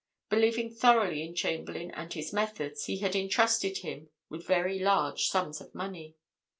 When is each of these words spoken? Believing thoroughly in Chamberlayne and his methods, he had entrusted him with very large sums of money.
Believing 0.31 0.73
thoroughly 0.73 1.21
in 1.21 1.35
Chamberlayne 1.35 1.91
and 1.93 2.11
his 2.11 2.33
methods, 2.33 2.85
he 2.85 2.97
had 2.97 3.15
entrusted 3.15 3.77
him 3.77 4.09
with 4.29 4.47
very 4.47 4.79
large 4.79 5.27
sums 5.27 5.61
of 5.61 5.75
money. 5.75 6.15